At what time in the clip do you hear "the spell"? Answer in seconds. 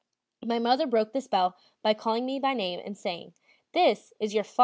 1.13-1.55